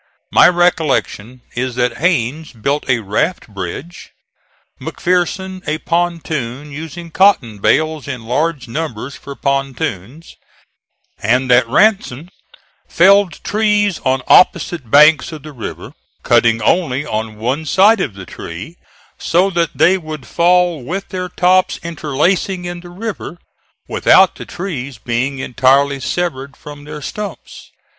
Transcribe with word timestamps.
My 0.31 0.49
recollection 0.49 1.43
is 1.53 1.75
that 1.75 1.97
Hains 1.97 2.53
built 2.59 2.89
a 2.89 3.01
raft 3.01 3.47
bridge; 3.47 4.09
McPherson 4.81 5.61
a 5.67 5.77
pontoon, 5.77 6.71
using 6.71 7.11
cotton 7.11 7.59
bales 7.59 8.07
in 8.07 8.25
large 8.25 8.67
numbers, 8.67 9.13
for 9.15 9.35
pontoons; 9.35 10.37
and 11.21 11.51
that 11.51 11.67
Ransom 11.69 12.29
felled 12.87 13.43
trees 13.43 13.99
on 14.03 14.23
opposite 14.27 14.89
banks 14.89 15.31
of 15.31 15.43
the 15.43 15.53
river, 15.53 15.93
cutting 16.23 16.63
only 16.63 17.05
on 17.05 17.37
one 17.37 17.63
side 17.65 18.01
of 18.01 18.15
the 18.15 18.25
tree, 18.25 18.77
so 19.19 19.51
that 19.51 19.77
they 19.77 19.99
would 19.99 20.25
fall 20.25 20.83
with 20.83 21.09
their 21.09 21.29
tops 21.29 21.79
interlacing 21.83 22.65
in 22.65 22.79
the 22.79 22.89
river, 22.89 23.37
without 23.87 24.33
the 24.33 24.47
trees 24.47 24.97
being 24.97 25.37
entirely 25.37 25.99
severed 25.99 26.57
from 26.57 26.85
their 26.85 27.03
stumps. 27.03 27.69